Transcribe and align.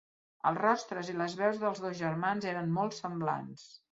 Els 0.51 0.61
rostres 0.61 1.11
i 1.11 1.15
les 1.19 1.35
veus 1.41 1.59
dels 1.65 1.83
dos 1.85 1.95
germans 2.01 2.47
eren 2.53 2.75
molt 2.81 2.99
semblants. 3.03 3.71